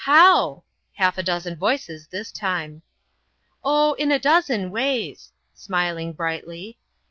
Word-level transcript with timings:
How?" 0.05 0.63
Half 0.95 1.19
a 1.19 1.21
dozen 1.21 1.55
voices 1.57 2.07
this 2.07 2.31
time." 2.31 2.81
Oh, 3.63 3.93
in 3.93 4.11
a 4.11 4.17
dozen 4.17 4.71
ways," 4.71 5.31
smiling 5.53 6.13
brightly. 6.13 6.79